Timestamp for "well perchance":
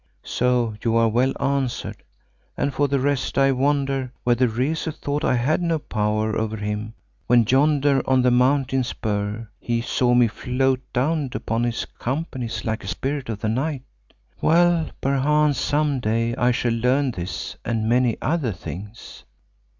14.41-15.59